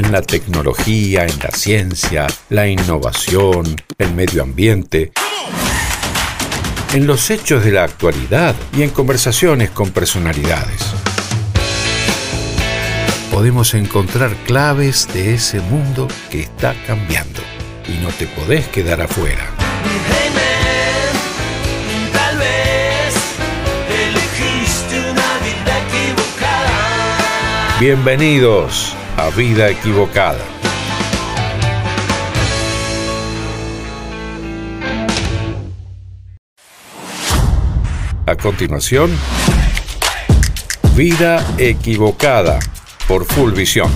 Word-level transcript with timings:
en 0.00 0.12
la 0.12 0.22
tecnología, 0.22 1.26
en 1.26 1.38
la 1.40 1.50
ciencia, 1.50 2.26
la 2.48 2.66
innovación, 2.66 3.76
el 3.98 4.14
medio 4.14 4.42
ambiente, 4.42 5.12
en 6.94 7.06
los 7.06 7.30
hechos 7.30 7.62
de 7.62 7.72
la 7.72 7.84
actualidad 7.84 8.54
y 8.74 8.82
en 8.82 8.90
conversaciones 8.90 9.68
con 9.68 9.90
personalidades. 9.90 10.80
Podemos 13.30 13.74
encontrar 13.74 14.34
claves 14.46 15.06
de 15.12 15.34
ese 15.34 15.60
mundo 15.60 16.08
que 16.30 16.40
está 16.40 16.74
cambiando 16.86 17.42
y 17.86 18.02
no 18.02 18.08
te 18.08 18.26
podés 18.26 18.68
quedar 18.68 19.02
afuera. 19.02 19.50
Tal 22.12 22.38
vez 22.38 23.14
elegiste 24.08 24.98
una 25.10 25.38
vida 25.44 25.78
equivocada. 25.86 27.78
Bienvenidos 27.78 28.96
a 29.20 29.28
Vida 29.28 29.68
Equivocada. 29.68 30.42
A 38.24 38.36
continuación, 38.36 39.10
Vida 40.96 41.44
Equivocada 41.58 42.60
por 43.06 43.26
Full 43.26 43.52
Visión. 43.52 43.90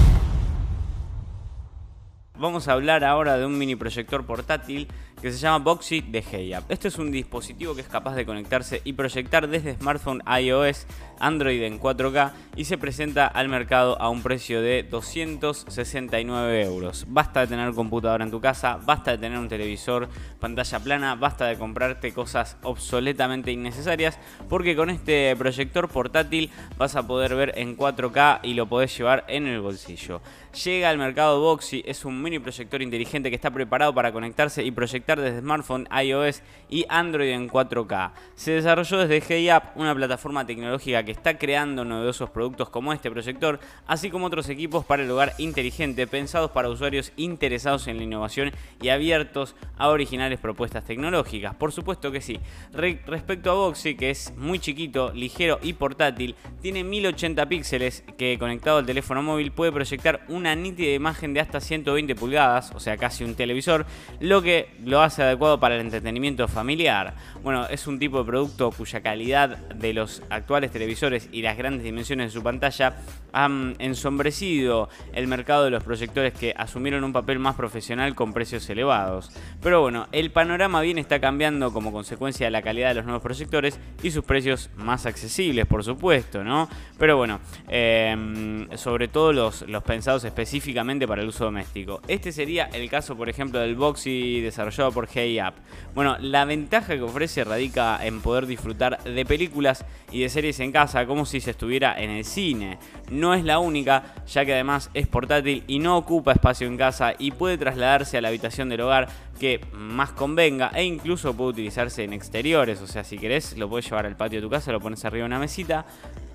Vamos 2.37 2.69
a 2.69 2.73
hablar 2.73 3.03
ahora 3.03 3.39
de 3.39 3.47
un 3.47 3.57
mini 3.57 3.77
proyector 3.77 4.27
portátil 4.27 4.89
que 5.25 5.33
se 5.33 5.39
llama 5.39 5.65
Boxy 5.65 6.03
de 6.03 6.19
Heyup. 6.19 6.65
Este 6.69 6.89
es 6.89 6.99
un 6.99 7.11
dispositivo 7.11 7.75
que 7.75 7.81
es 7.81 7.89
capaz 7.89 8.15
de 8.15 8.27
conectarse 8.27 8.83
y 8.85 8.93
proyectar 8.93 9.49
desde 9.49 9.75
smartphone 9.75 10.23
iOS, 10.27 10.87
Android 11.19 11.63
en 11.63 11.81
4K 11.81 12.33
y 12.57 12.67
se 12.67 12.77
presenta 12.77 13.27
al 13.27 13.49
mercado 13.49 13.99
a 14.03 14.11
un 14.11 14.23
precio 14.23 14.61
de 14.61 14.83
269 14.83 16.65
euros. 16.65 17.07
Basta 17.09 17.41
de 17.41 17.47
tener 17.47 17.73
computadora 17.73 18.23
en 18.23 18.31
tu 18.31 18.39
casa, 18.39 18.79
basta 18.85 19.13
de 19.13 19.19
tener 19.19 19.39
un 19.39 19.49
televisor, 19.49 20.11
pantalla 20.41 20.81
plana, 20.81 21.15
basta 21.15 21.47
de 21.47 21.57
comprarte 21.57 22.13
cosas 22.13 22.59
obsoletamente 22.63 23.51
innecesarias 23.51 24.19
porque 24.51 24.77
con 24.77 24.91
este 24.91 25.35
proyector 25.37 25.89
portátil 25.89 26.51
vas 26.77 26.97
a 26.97 27.07
poder 27.07 27.35
ver 27.35 27.55
en 27.57 27.79
4K 27.79 28.41
y 28.43 28.53
lo 28.53 28.67
podés 28.69 28.95
llevar 28.99 29.25
en 29.29 29.47
el 29.47 29.63
bolsillo. 29.63 30.21
Llega 30.65 30.91
al 30.91 30.99
mercado 30.99 31.41
Boxy, 31.41 31.83
es 31.87 32.05
un 32.05 32.23
mini 32.23 32.39
proyector 32.39 32.83
inteligente 32.83 33.31
que 33.31 33.37
está 33.37 33.51
preparado 33.51 33.95
para 33.95 34.13
conectarse 34.13 34.63
y 34.63 34.71
proyectar 34.71 35.14
desde 35.21 35.41
smartphone, 35.41 35.89
iOS 36.05 36.43
y 36.69 36.87
Android 36.89 37.31
en 37.31 37.49
4K. 37.49 38.13
Se 38.35 38.53
desarrolló 38.53 39.07
desde 39.07 39.23
HeyUp, 39.35 39.63
una 39.77 39.95
plataforma 39.95 40.47
tecnológica 40.47 41.05
que 41.05 41.13
está 41.13 41.39
creando 41.39 41.85
novedosos 41.85 42.31
productos 42.31 42.69
como 42.71 42.93
este 42.93 43.11
proyector, 43.11 43.61
así 43.87 44.11
como 44.11 44.27
otros 44.27 44.49
equipos 44.49 44.85
para 44.85 45.03
el 45.03 45.11
hogar 45.11 45.35
inteligente 45.39 46.07
pensados 46.07 46.51
para 46.51 46.69
usuarios 46.69 47.13
interesados 47.17 47.87
en 47.87 47.99
la 47.99 48.03
innovación 48.03 48.53
y 48.81 48.89
abiertos 48.89 49.55
a 49.77 49.89
originales 49.89 50.39
propuestas 50.41 50.85
tecnológicas. 50.85 51.55
Por 51.55 51.71
supuesto 51.73 52.11
que 52.11 52.21
sí. 52.21 52.41
Re- 52.73 53.01
respecto 53.07 53.51
a 53.51 53.55
Boxy, 53.55 53.95
que 53.97 54.11
es 54.11 54.35
muy 54.37 54.59
chiquito, 54.59 55.13
ligero 55.13 55.59
y 55.63 55.75
portátil, 55.75 56.35
tiene 56.61 56.83
1080 56.83 57.47
píxeles 57.47 58.05
que 58.19 58.39
conectado 58.39 58.79
al 58.79 58.87
teléfono 58.87 59.23
móvil 59.23 59.53
puede 59.53 59.71
proyectar 59.73 60.25
una 60.29 60.55
nítida 60.57 60.93
imagen 60.93 61.35
de 61.35 61.41
hasta 61.41 61.61
120 61.61 62.15
pulgadas, 62.15 62.73
o 62.75 62.81
sea, 62.81 62.97
casi 62.97 63.23
un 63.25 63.35
televisor, 63.35 63.87
lo 64.21 64.43
que 64.43 64.75
lo 64.85 65.03
hace 65.05 65.23
adecuado 65.23 65.61
para 65.61 65.77
el 65.77 65.83
entretenimiento 65.83 66.49
familiar. 66.49 67.15
Bueno, 67.43 67.67
es 67.69 67.87
un 67.87 67.99
tipo 67.99 68.19
de 68.19 68.25
producto 68.25 68.71
cuya 68.71 69.01
calidad 69.01 69.57
de 69.69 69.93
los 69.93 70.23
actuales 70.31 70.71
televisores 70.71 71.29
y 71.31 71.43
las 71.43 71.57
grandes 71.57 71.85
dimensiones 71.85 72.27
de 72.29 72.39
su 72.39 72.43
pantalla 72.43 72.97
han 73.33 73.75
ensombrecido 73.79 74.89
el 75.13 75.27
mercado 75.27 75.65
de 75.65 75.71
los 75.71 75.83
proyectores 75.83 76.33
que 76.33 76.55
asumieron 76.57 77.05
un 77.05 77.13
papel 77.13 77.39
más 77.39 77.57
profesional 77.57 78.15
con 78.15 78.33
precios 78.33 78.69
elevados. 78.71 79.31
Pero 79.63 79.81
bueno, 79.83 80.07
el 80.13 80.31
panorama 80.31 80.81
bien 80.81 80.99
está 80.99 81.21
cambiando 81.21 81.73
como 81.73 81.93
consecuencia 81.93 82.47
de 82.47 82.51
la 82.51 82.63
calidad 82.63 82.89
de 82.89 82.95
los 82.95 83.05
nuevos 83.05 83.23
proyectores 83.23 83.79
y 84.03 84.11
sus 84.11 84.25
precios 84.25 84.71
más 84.77 85.07
accesibles, 85.07 85.67
por 85.67 85.85
supuesto, 85.85 86.45
¿no? 86.45 86.69
Pero 86.99 87.17
bueno, 87.17 87.41
eh, 87.69 88.67
sobre 88.77 89.09
todo 89.09 89.33
los, 89.33 89.63
los 89.69 89.83
pensados 89.83 90.25
específicamente 90.25 91.07
para 91.07 91.23
el 91.23 91.29
uso 91.29 91.45
doméstico. 91.45 92.01
Este 92.09 92.33
sería 92.33 92.67
el 92.73 92.89
caso, 92.89 93.17
por 93.17 93.29
ejemplo, 93.29 93.59
del 93.59 93.75
Boxy 93.75 94.41
desarrollado 94.41 94.84
por 94.91 95.09
HeyUp. 95.13 95.55
Bueno, 95.95 96.17
la 96.21 96.45
ventaja 96.45 96.95
que 96.95 97.03
ofrece 97.03 97.45
radica 97.45 98.05
en 98.05 98.21
poder 98.21 98.47
disfrutar 98.47 99.03
de 99.03 99.25
películas 99.25 99.85
y 100.11 100.21
de 100.21 100.29
series 100.29 100.59
en 100.61 100.73
casa 100.73 101.07
como 101.07 101.25
si 101.25 101.41
se 101.41 101.53
estuviera 101.53 102.01
en 102.01 102.11
el 102.11 102.25
cine. 102.25 102.79
No 103.11 103.35
es 103.35 103.45
la 103.45 103.59
única, 103.59 104.15
ya 104.27 104.45
que 104.45 104.55
además 104.55 104.91
es 104.95 105.07
portátil 105.07 105.63
y 105.67 105.79
no 105.79 105.97
ocupa 105.97 106.33
espacio 106.33 106.67
en 106.67 106.77
casa 106.77 107.15
y 107.19 107.31
puede 107.31 107.59
trasladarse 107.59 108.19
a 108.19 108.21
la 108.21 108.29
habitación 108.29 108.69
del 108.69 108.81
hogar 108.81 109.09
que 109.39 109.61
más 109.73 110.13
convenga 110.13 110.71
e 110.75 110.85
incluso 110.85 111.35
puede 111.35 111.51
utilizarse 111.51 112.05
en 112.05 112.13
exteriores. 112.13 112.81
O 112.81 112.87
sea, 112.87 113.05
si 113.05 113.19
querés, 113.19 113.57
lo 113.57 113.69
puedes 113.69 113.87
llevar 113.87 114.07
al 114.07 114.17
patio 114.17 114.41
de 114.41 114.47
tu 114.47 114.51
casa, 114.51 114.73
lo 114.73 114.81
pones 114.81 115.05
arriba 115.05 115.23
de 115.23 115.27
una 115.27 115.39
mesita, 115.39 115.85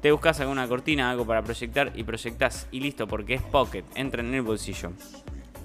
te 0.02 0.12
buscas 0.12 0.40
alguna 0.40 0.68
cortina, 0.68 1.12
algo 1.12 1.26
para 1.26 1.42
proyectar 1.42 1.92
y 1.96 2.04
proyectás 2.04 2.68
y 2.72 2.80
listo, 2.80 3.08
porque 3.08 3.36
es 3.36 3.42
pocket, 3.42 3.84
entra 3.96 4.22
en 4.22 4.34
el 4.34 4.42
bolsillo. 4.42 4.92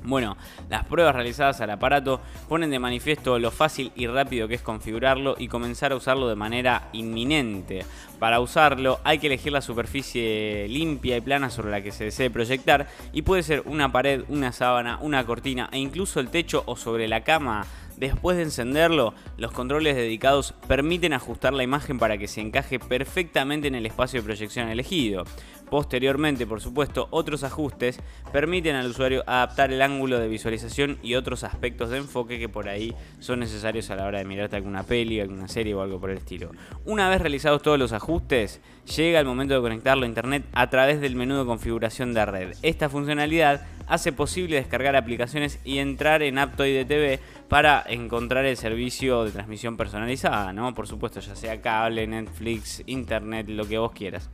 Bueno, 0.04 0.36
las 0.68 0.84
pruebas 0.84 1.14
realizadas 1.14 1.62
al 1.62 1.70
aparato 1.70 2.20
ponen 2.46 2.68
de 2.70 2.78
manifiesto 2.78 3.38
lo 3.38 3.50
fácil 3.50 3.90
y 3.96 4.06
rápido 4.06 4.46
que 4.48 4.56
es 4.56 4.60
configurarlo 4.60 5.34
y 5.38 5.48
comenzar 5.48 5.92
a 5.92 5.96
usarlo 5.96 6.28
de 6.28 6.36
manera 6.36 6.88
inminente. 6.92 7.86
Para 8.18 8.40
usarlo 8.40 9.00
hay 9.02 9.18
que 9.18 9.28
elegir 9.28 9.52
la 9.52 9.62
superficie 9.62 10.66
limpia 10.68 11.16
y 11.16 11.22
plana 11.22 11.48
sobre 11.48 11.70
la 11.70 11.82
que 11.82 11.90
se 11.90 12.04
desee 12.04 12.28
proyectar 12.28 12.86
y 13.14 13.22
puede 13.22 13.42
ser 13.42 13.62
una 13.64 13.92
pared, 13.92 14.24
una 14.28 14.52
sábana, 14.52 14.98
una 15.00 15.24
cortina 15.24 15.70
e 15.72 15.78
incluso 15.78 16.20
el 16.20 16.28
techo 16.28 16.62
o 16.66 16.76
sobre 16.76 17.08
la 17.08 17.22
cama. 17.22 17.64
Después 17.96 18.36
de 18.36 18.44
encenderlo, 18.44 19.14
los 19.36 19.52
controles 19.52 19.96
dedicados 19.96 20.54
permiten 20.66 21.12
ajustar 21.12 21.52
la 21.52 21.62
imagen 21.62 21.98
para 21.98 22.18
que 22.18 22.28
se 22.28 22.40
encaje 22.40 22.78
perfectamente 22.78 23.68
en 23.68 23.74
el 23.74 23.86
espacio 23.86 24.20
de 24.20 24.24
proyección 24.24 24.68
elegido. 24.68 25.24
Posteriormente, 25.70 26.46
por 26.46 26.60
supuesto, 26.60 27.08
otros 27.10 27.42
ajustes 27.42 27.98
permiten 28.32 28.76
al 28.76 28.90
usuario 28.90 29.24
adaptar 29.26 29.72
el 29.72 29.82
ángulo 29.82 30.18
de 30.18 30.28
visualización 30.28 30.98
y 31.02 31.14
otros 31.14 31.42
aspectos 31.42 31.90
de 31.90 31.98
enfoque 31.98 32.38
que 32.38 32.48
por 32.48 32.68
ahí 32.68 32.94
son 33.18 33.40
necesarios 33.40 33.90
a 33.90 33.96
la 33.96 34.06
hora 34.06 34.18
de 34.18 34.24
mirarte 34.24 34.56
alguna 34.56 34.82
peli, 34.82 35.20
alguna 35.20 35.48
serie 35.48 35.74
o 35.74 35.80
algo 35.80 36.00
por 36.00 36.10
el 36.10 36.18
estilo. 36.18 36.50
Una 36.84 37.08
vez 37.08 37.20
realizados 37.20 37.62
todos 37.62 37.78
los 37.78 37.92
ajustes, 37.92 38.60
llega 38.96 39.20
el 39.20 39.26
momento 39.26 39.54
de 39.54 39.60
conectarlo 39.60 40.04
a 40.04 40.08
internet 40.08 40.44
a 40.52 40.68
través 40.68 41.00
del 41.00 41.16
menú 41.16 41.38
de 41.38 41.46
configuración 41.46 42.14
de 42.14 42.26
red. 42.26 42.56
Esta 42.62 42.88
funcionalidad 42.88 43.66
hace 43.86 44.12
posible 44.12 44.56
descargar 44.56 44.96
aplicaciones 44.96 45.58
y 45.64 45.78
entrar 45.78 46.22
en 46.22 46.38
Aptoide 46.38 46.84
TV 46.84 47.20
para 47.48 47.84
encontrar 47.86 48.44
el 48.44 48.56
servicio 48.56 49.24
de 49.24 49.30
transmisión 49.30 49.76
personalizada, 49.76 50.52
¿no? 50.52 50.74
Por 50.74 50.86
supuesto, 50.86 51.20
ya 51.20 51.36
sea 51.36 51.60
cable, 51.60 52.06
Netflix, 52.06 52.82
internet, 52.86 53.48
lo 53.48 53.66
que 53.66 53.78
vos 53.78 53.92
quieras. 53.92 54.30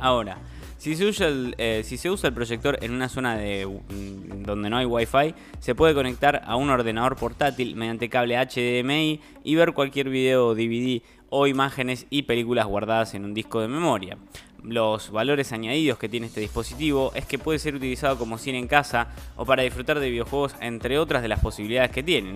Ahora, 0.00 0.38
si 0.78 0.94
se, 0.94 1.06
usa 1.06 1.28
el, 1.28 1.54
eh, 1.58 1.82
si 1.84 1.96
se 1.96 2.10
usa 2.10 2.28
el 2.28 2.34
proyector 2.34 2.78
en 2.82 2.92
una 2.92 3.08
zona 3.08 3.36
de, 3.36 3.66
mm, 3.66 4.42
donde 4.42 4.68
no 4.68 4.76
hay 4.76 4.84
wifi, 4.84 5.34
se 5.58 5.74
puede 5.74 5.94
conectar 5.94 6.42
a 6.44 6.56
un 6.56 6.70
ordenador 6.70 7.16
portátil 7.16 7.76
mediante 7.76 8.08
cable 8.08 8.36
HDMI 8.36 9.20
y 9.42 9.54
ver 9.54 9.72
cualquier 9.72 10.10
video 10.10 10.54
DVD 10.54 11.02
o 11.30 11.46
imágenes 11.46 12.06
y 12.10 12.22
películas 12.22 12.66
guardadas 12.66 13.14
en 13.14 13.24
un 13.24 13.34
disco 13.34 13.60
de 13.60 13.68
memoria. 13.68 14.18
Los 14.66 15.12
valores 15.12 15.52
añadidos 15.52 15.96
que 15.96 16.08
tiene 16.08 16.26
este 16.26 16.40
dispositivo 16.40 17.12
es 17.14 17.24
que 17.24 17.38
puede 17.38 17.60
ser 17.60 17.76
utilizado 17.76 18.18
como 18.18 18.36
cine 18.36 18.58
en 18.58 18.66
casa 18.66 19.06
o 19.36 19.46
para 19.46 19.62
disfrutar 19.62 20.00
de 20.00 20.10
videojuegos, 20.10 20.56
entre 20.60 20.98
otras 20.98 21.22
de 21.22 21.28
las 21.28 21.38
posibilidades 21.38 21.92
que 21.92 22.02
tiene. 22.02 22.34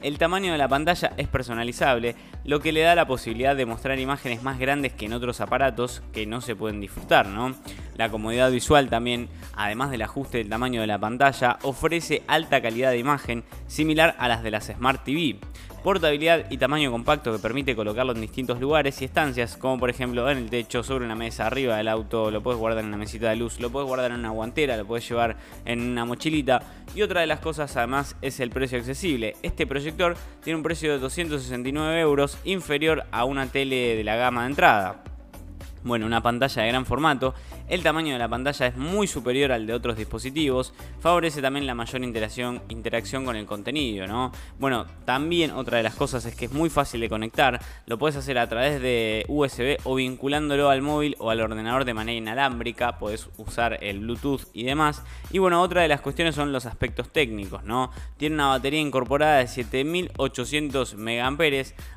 El 0.00 0.16
tamaño 0.16 0.52
de 0.52 0.58
la 0.58 0.68
pantalla 0.68 1.12
es 1.16 1.26
personalizable, 1.26 2.14
lo 2.44 2.60
que 2.60 2.70
le 2.70 2.82
da 2.82 2.94
la 2.94 3.08
posibilidad 3.08 3.56
de 3.56 3.66
mostrar 3.66 3.98
imágenes 3.98 4.44
más 4.44 4.60
grandes 4.60 4.92
que 4.92 5.06
en 5.06 5.12
otros 5.12 5.40
aparatos 5.40 6.04
que 6.12 6.24
no 6.24 6.40
se 6.40 6.54
pueden 6.54 6.80
disfrutar. 6.80 7.26
¿no? 7.26 7.52
La 8.02 8.10
comodidad 8.10 8.50
visual 8.50 8.90
también, 8.90 9.28
además 9.54 9.92
del 9.92 10.02
ajuste 10.02 10.38
del 10.38 10.48
tamaño 10.48 10.80
de 10.80 10.88
la 10.88 10.98
pantalla, 10.98 11.60
ofrece 11.62 12.24
alta 12.26 12.60
calidad 12.60 12.90
de 12.90 12.98
imagen 12.98 13.44
similar 13.68 14.16
a 14.18 14.26
las 14.26 14.42
de 14.42 14.50
las 14.50 14.66
Smart 14.66 15.04
TV. 15.04 15.36
Portabilidad 15.84 16.50
y 16.50 16.58
tamaño 16.58 16.90
compacto 16.90 17.30
que 17.30 17.38
permite 17.38 17.76
colocarlo 17.76 18.10
en 18.12 18.20
distintos 18.20 18.60
lugares 18.60 19.00
y 19.00 19.04
estancias, 19.04 19.56
como 19.56 19.78
por 19.78 19.88
ejemplo 19.88 20.28
en 20.28 20.38
el 20.38 20.50
techo, 20.50 20.82
sobre 20.82 21.04
una 21.04 21.14
mesa, 21.14 21.46
arriba 21.46 21.76
del 21.76 21.86
auto, 21.86 22.32
lo 22.32 22.42
puedes 22.42 22.58
guardar 22.58 22.82
en 22.82 22.88
una 22.88 22.96
mesita 22.96 23.30
de 23.30 23.36
luz, 23.36 23.60
lo 23.60 23.70
puedes 23.70 23.86
guardar 23.86 24.10
en 24.10 24.18
una 24.18 24.30
guantera, 24.30 24.76
lo 24.76 24.84
puedes 24.84 25.08
llevar 25.08 25.36
en 25.64 25.80
una 25.80 26.04
mochilita. 26.04 26.60
Y 26.96 27.02
otra 27.02 27.20
de 27.20 27.28
las 27.28 27.38
cosas 27.38 27.76
además 27.76 28.16
es 28.20 28.40
el 28.40 28.50
precio 28.50 28.78
accesible. 28.78 29.36
Este 29.44 29.64
proyector 29.64 30.16
tiene 30.42 30.56
un 30.56 30.64
precio 30.64 30.90
de 30.90 30.98
269 30.98 32.00
euros, 32.00 32.36
inferior 32.42 33.04
a 33.12 33.24
una 33.24 33.46
tele 33.46 33.94
de 33.94 34.02
la 34.02 34.16
gama 34.16 34.42
de 34.42 34.48
entrada. 34.48 35.04
Bueno, 35.84 36.06
una 36.06 36.22
pantalla 36.22 36.62
de 36.62 36.68
gran 36.68 36.86
formato 36.86 37.34
el 37.68 37.82
tamaño 37.82 38.12
de 38.12 38.18
la 38.18 38.28
pantalla 38.28 38.66
es 38.66 38.76
muy 38.76 39.06
superior 39.06 39.50
al 39.50 39.66
de 39.66 39.72
otros 39.72 39.96
dispositivos, 39.96 40.74
favorece 41.00 41.40
también 41.40 41.66
la 41.66 41.74
mayor 41.74 42.04
interacción, 42.04 42.60
interacción 42.68 43.24
con 43.24 43.34
el 43.34 43.46
contenido, 43.46 44.06
¿no? 44.06 44.30
Bueno, 44.58 44.84
también 45.06 45.52
otra 45.52 45.78
de 45.78 45.82
las 45.82 45.94
cosas 45.94 46.24
es 46.26 46.34
que 46.34 46.44
es 46.44 46.52
muy 46.52 46.68
fácil 46.68 47.00
de 47.00 47.08
conectar, 47.08 47.60
lo 47.86 47.98
puedes 47.98 48.16
hacer 48.16 48.38
a 48.38 48.48
través 48.48 48.82
de 48.82 49.24
USB 49.28 49.78
o 49.84 49.94
vinculándolo 49.94 50.68
al 50.68 50.82
móvil 50.82 51.16
o 51.18 51.30
al 51.30 51.40
ordenador 51.40 51.84
de 51.84 51.94
manera 51.94 52.18
inalámbrica, 52.18 52.98
puedes 52.98 53.30
usar 53.38 53.78
el 53.82 54.00
Bluetooth 54.00 54.42
y 54.52 54.64
demás. 54.64 55.02
Y 55.30 55.38
bueno, 55.38 55.62
otra 55.62 55.82
de 55.82 55.88
las 55.88 56.02
cuestiones 56.02 56.34
son 56.34 56.52
los 56.52 56.66
aspectos 56.66 57.08
técnicos, 57.10 57.64
¿no? 57.64 57.90
Tiene 58.18 58.34
una 58.34 58.48
batería 58.48 58.80
incorporada 58.80 59.38
de 59.38 59.46
7800 59.46 60.96
mAh, 60.96 61.36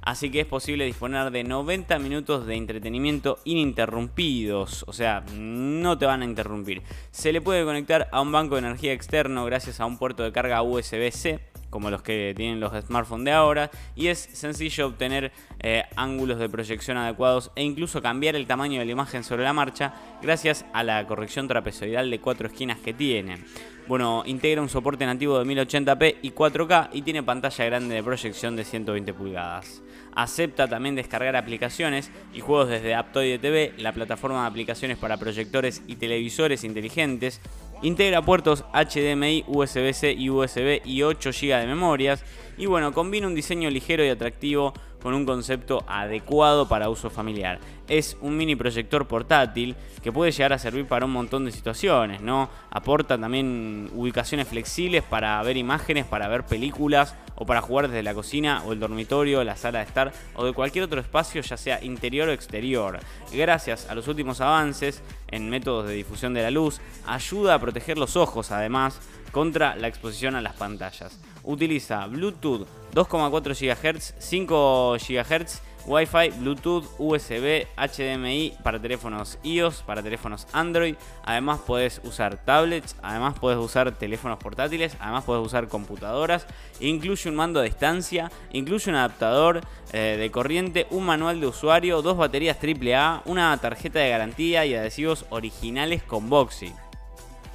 así 0.01 0.31
que 0.31 0.39
es 0.39 0.47
posible 0.47 0.85
disponer 0.85 1.31
de 1.31 1.43
90 1.43 1.99
minutos 1.99 2.45
de 2.45 2.55
entretenimiento 2.55 3.39
ininterrumpidos, 3.75 4.85
o 4.87 4.93
sea, 4.93 5.23
no 5.35 5.97
te 5.97 6.05
van 6.05 6.21
a 6.21 6.25
interrumpir. 6.25 6.81
Se 7.11 7.33
le 7.33 7.41
puede 7.41 7.65
conectar 7.65 8.07
a 8.11 8.21
un 8.21 8.31
banco 8.31 8.55
de 8.55 8.59
energía 8.59 8.93
externo 8.93 9.43
gracias 9.45 9.79
a 9.79 9.85
un 9.85 9.97
puerto 9.97 10.23
de 10.23 10.31
carga 10.31 10.61
USB-C 10.61 11.39
como 11.69 11.89
los 11.89 12.01
que 12.01 12.33
tienen 12.37 12.61
los 12.61 12.71
smartphones 12.85 13.25
de 13.25 13.31
ahora, 13.33 13.69
y 13.97 14.07
es 14.07 14.29
sencillo 14.31 14.87
obtener 14.87 15.33
eh, 15.59 15.83
ángulos 15.97 16.39
de 16.39 16.47
proyección 16.47 16.95
adecuados 16.95 17.51
e 17.53 17.63
incluso 17.63 18.01
cambiar 18.01 18.37
el 18.37 18.47
tamaño 18.47 18.79
de 18.79 18.85
la 18.85 18.93
imagen 18.93 19.25
sobre 19.25 19.43
la 19.43 19.51
marcha 19.51 19.93
gracias 20.21 20.65
a 20.71 20.83
la 20.83 21.05
corrección 21.05 21.49
trapezoidal 21.49 22.09
de 22.09 22.21
cuatro 22.21 22.47
esquinas 22.47 22.79
que 22.79 22.93
tiene. 22.93 23.39
Bueno, 23.87 24.23
integra 24.25 24.63
un 24.63 24.69
soporte 24.69 25.05
nativo 25.05 25.37
de 25.37 25.45
1080p 25.45 26.15
y 26.23 26.31
4K 26.31 26.89
y 26.93 27.03
tiene 27.03 27.21
pantalla 27.21 27.65
grande 27.65 27.93
de 27.93 28.01
proyección 28.01 28.55
de 28.55 28.63
120 28.63 29.13
pulgadas. 29.13 29.83
Acepta 30.15 30.67
también 30.67 30.95
descargar 30.95 31.35
aplicaciones 31.35 32.09
y 32.33 32.39
juegos 32.39 32.69
desde 32.69 32.95
Aptoide 32.95 33.37
TV, 33.37 33.73
la 33.77 33.93
plataforma 33.93 34.41
de 34.41 34.47
aplicaciones 34.47 34.97
para 34.97 35.17
proyectores 35.17 35.83
y 35.85 35.97
televisores 35.97 36.63
inteligentes, 36.63 37.41
Integra 37.81 38.21
puertos 38.21 38.63
HDMI, 38.73 39.43
USB-C 39.47 40.13
y 40.13 40.29
USB 40.29 40.81
y 40.85 41.03
8 41.03 41.31
GB 41.31 41.59
de 41.59 41.67
memorias. 41.67 42.23
Y 42.57 42.65
bueno, 42.67 42.93
combina 42.93 43.27
un 43.27 43.35
diseño 43.35 43.69
ligero 43.69 44.03
y 44.05 44.09
atractivo 44.09 44.73
con 45.01 45.13
un 45.13 45.25
concepto 45.25 45.83
adecuado 45.87 46.67
para 46.67 46.89
uso 46.89 47.09
familiar. 47.09 47.59
Es 47.87 48.17
un 48.21 48.35
mini 48.35 48.55
proyector 48.55 49.07
portátil 49.07 49.75
que 50.01 50.11
puede 50.11 50.31
llegar 50.31 50.53
a 50.53 50.59
servir 50.59 50.87
para 50.87 51.05
un 51.05 51.11
montón 51.11 51.45
de 51.45 51.51
situaciones, 51.51 52.21
¿no? 52.21 52.49
Aporta 52.71 53.17
también 53.17 53.89
ubicaciones 53.93 54.47
flexibles 54.47 55.03
para 55.03 55.41
ver 55.43 55.57
imágenes, 55.57 56.05
para 56.05 56.27
ver 56.27 56.45
películas 56.45 57.15
o 57.35 57.45
para 57.45 57.61
jugar 57.61 57.87
desde 57.87 58.03
la 58.03 58.13
cocina 58.13 58.63
o 58.65 58.73
el 58.73 58.79
dormitorio, 58.79 59.43
la 59.43 59.55
sala 59.55 59.79
de 59.79 59.85
estar 59.85 60.11
o 60.35 60.45
de 60.45 60.53
cualquier 60.53 60.85
otro 60.85 60.99
espacio, 60.99 61.41
ya 61.41 61.57
sea 61.57 61.83
interior 61.83 62.29
o 62.29 62.31
exterior. 62.31 62.99
Gracias 63.33 63.89
a 63.89 63.95
los 63.95 64.07
últimos 64.07 64.41
avances 64.41 65.03
en 65.29 65.49
métodos 65.49 65.87
de 65.87 65.95
difusión 65.95 66.33
de 66.33 66.43
la 66.43 66.51
luz, 66.51 66.79
ayuda 67.05 67.55
a 67.55 67.59
proteger 67.59 67.97
los 67.97 68.15
ojos 68.15 68.51
además 68.51 68.99
contra 69.31 69.75
la 69.75 69.87
exposición 69.87 70.35
a 70.35 70.41
las 70.41 70.55
pantallas. 70.55 71.19
Utiliza 71.43 72.05
Bluetooth 72.07 72.67
2,4 72.93 73.53
GHz, 73.53 74.15
5 74.17 74.97
GHz, 74.97 75.61
Wi-Fi, 75.87 76.29
Bluetooth, 76.39 76.85
USB, 76.97 77.67
HDMI 77.77 78.53
para 78.63 78.79
teléfonos 78.79 79.37
iOS, 79.43 79.83
para 79.83 80.01
teléfonos 80.01 80.47
Android. 80.51 80.95
Además 81.23 81.59
puedes 81.65 82.01
usar 82.03 82.43
tablets, 82.43 82.95
además 83.03 83.35
puedes 83.39 83.59
usar 83.59 83.91
teléfonos 83.91 84.39
portátiles, 84.39 84.97
además 84.99 85.23
puedes 85.25 85.45
usar 85.45 85.67
computadoras. 85.67 86.47
Incluye 86.79 87.29
un 87.29 87.35
mando 87.35 87.59
a 87.59 87.63
distancia, 87.63 88.31
incluye 88.51 88.89
un 88.89 88.95
adaptador 88.95 89.61
eh, 89.93 90.17
de 90.19 90.31
corriente, 90.31 90.87
un 90.89 91.05
manual 91.05 91.39
de 91.39 91.47
usuario, 91.47 92.01
dos 92.01 92.17
baterías 92.17 92.57
AAA, 92.57 93.21
una 93.25 93.55
tarjeta 93.57 93.99
de 93.99 94.09
garantía 94.09 94.65
y 94.65 94.73
adhesivos 94.73 95.25
originales 95.29 96.01
con 96.01 96.29
Boxy. 96.29 96.73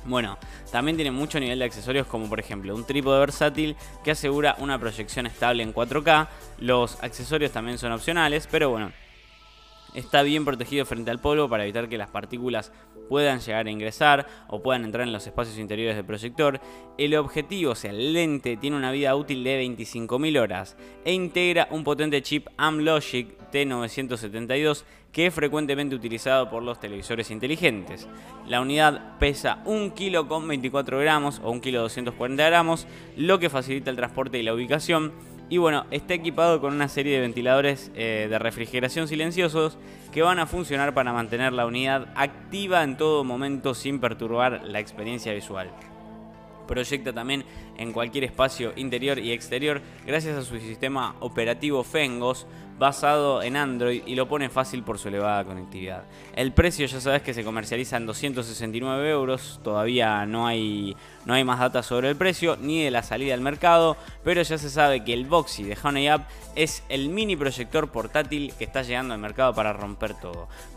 Bueno, 0.05 0.38
también 0.73 0.97
tiene 0.97 1.11
mucho 1.11 1.38
nivel 1.38 1.58
de 1.58 1.67
accesorios 1.67 2.06
como 2.06 2.29
por 2.29 2.41
ejemplo 2.41 2.75
un 2.75 2.87
trípode 2.87 3.20
versátil 3.20 3.76
que 4.02 4.12
asegura 4.12 4.56
una 4.58 4.79
proyección 4.79 5.26
estable 5.26 5.62
en 5.62 5.75
4K. 5.75 6.29
Los 6.58 7.02
accesorios 7.02 7.52
también 7.52 7.79
son 7.79 7.93
opcionales, 7.93 8.49
pero 8.50 8.70
bueno, 8.70 8.93
está 9.94 10.22
bien 10.22 10.44
protegido 10.44 10.84
frente 10.84 11.10
al 11.10 11.19
polvo 11.19 11.48
para 11.48 11.64
evitar 11.64 11.88
que 11.88 11.98
las 11.98 12.10
partículas 12.10 12.72
puedan 13.08 13.40
llegar 13.40 13.66
a 13.66 13.70
ingresar 13.70 14.26
o 14.48 14.62
puedan 14.62 14.84
entrar 14.84 15.06
en 15.06 15.12
los 15.12 15.26
espacios 15.26 15.58
interiores 15.58 15.96
del 15.96 16.04
proyector. 16.04 16.60
El 16.96 17.16
objetivo, 17.16 17.72
o 17.72 17.75
sea, 17.75 17.90
el 17.90 18.12
lente, 18.12 18.56
tiene 18.56 18.76
una 18.76 18.92
vida 18.92 19.14
útil 19.16 19.42
de 19.42 19.62
25.000 19.64 20.40
horas 20.40 20.76
e 21.04 21.12
integra 21.12 21.69
un 21.70 21.84
potente 21.84 22.22
chip 22.22 22.46
Amlogic 22.56 23.37
T972 23.52 24.84
que 25.12 25.26
es 25.26 25.34
frecuentemente 25.34 25.96
utilizado 25.96 26.48
por 26.50 26.62
los 26.62 26.78
televisores 26.78 27.31
inteligentes. 27.31 28.06
La 28.46 28.60
unidad 28.60 29.19
pesa 29.19 29.60
1 29.64 29.94
kg 29.94 30.28
con 30.28 30.46
24 30.46 30.98
gramos 31.00 31.40
o 31.42 31.50
1 31.50 31.60
kg 31.60 31.72
240 31.72 32.46
gramos, 32.46 32.87
lo 33.16 33.38
que 33.38 33.50
facilita 33.50 33.90
el 33.90 33.96
transporte 33.96 34.38
y 34.38 34.44
la 34.44 34.54
ubicación 34.54 35.12
y 35.50 35.58
bueno, 35.58 35.85
está 35.91 36.14
equipado 36.14 36.61
con 36.61 36.73
una 36.73 36.88
serie 36.88 37.14
de 37.14 37.20
ventiladores 37.20 37.91
eh, 37.97 38.29
de 38.31 38.38
refrigeración 38.38 39.08
silenciosos 39.08 39.79
que 40.12 40.23
van 40.23 40.38
a 40.38 40.47
funcionar 40.47 40.94
para 40.94 41.12
mantener 41.12 41.52
la 41.52 41.67
unidad 41.67 42.06
activa 42.14 42.85
en 42.85 42.97
todo 42.97 43.25
momento 43.25 43.75
sin 43.75 43.99
perturbar 43.99 44.62
la 44.64 44.79
experiencia 44.79 45.35
visual. 45.35 45.73
Proyecta 46.69 47.12
también 47.12 47.44
en 47.76 47.93
cualquier 47.93 48.23
espacio 48.23 48.73
interior 48.76 49.19
y 49.19 49.32
exterior 49.32 49.82
gracias 50.06 50.38
a 50.38 50.43
su 50.43 50.56
sistema 50.61 51.17
operativo 51.19 51.82
Fengos 51.82 52.47
basado 52.81 53.43
en 53.43 53.59
Android 53.59 54.03
y 54.06 54.15
lo 54.15 54.27
pone 54.27 54.49
fácil 54.49 54.82
por 54.82 54.99
su 54.99 55.09
elevada 55.09 55.44
conectividad. 55.44 56.05
El 56.35 56.53
precio 56.53 56.87
ya 56.87 56.99
sabes 56.99 57.21
que 57.21 57.35
se 57.35 57.44
comercializa 57.44 57.99
en 57.99 58.06
269 58.06 59.11
euros, 59.11 59.61
todavía 59.62 60.25
no 60.25 60.47
hay, 60.47 60.97
no 61.27 61.35
hay 61.35 61.44
más 61.44 61.61
datos 61.61 61.85
sobre 61.85 62.09
el 62.09 62.17
precio 62.17 62.56
ni 62.56 62.82
de 62.82 62.91
la 62.91 63.03
salida 63.03 63.35
al 63.35 63.43
mercado, 63.43 63.99
pero 64.25 64.41
ya 64.41 64.56
se 64.56 64.71
sabe 64.71 65.05
que 65.05 65.12
el 65.12 65.27
Boxy 65.27 65.62
de 65.62 65.77
Honey 65.81 66.09
App 66.09 66.27
es 66.56 66.82
el 66.88 67.11
mini 67.11 67.37
proyector 67.37 67.91
portátil 67.91 68.55
que 68.59 68.65
está 68.65 68.81
llegando 68.81 69.12
al 69.12 69.21
mercado 69.21 69.55
para 69.55 69.75
romper 69.75 70.15
todo. 70.15 70.49